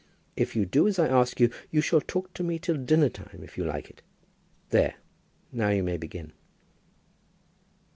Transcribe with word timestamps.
If 0.35 0.55
you 0.55 0.65
do 0.65 0.87
as 0.87 0.97
I 0.97 1.07
ask 1.07 1.39
you, 1.39 1.51
you 1.69 1.79
shall 1.79 2.01
talk 2.01 2.33
to 2.33 2.41
me 2.41 2.57
till 2.57 2.75
dinner 2.75 3.07
time, 3.07 3.41
if 3.43 3.55
you 3.55 3.63
like 3.63 3.87
it. 3.87 4.01
There. 4.71 4.95
Now 5.51 5.69
you 5.69 5.83
may 5.83 5.97
begin." 5.97 6.33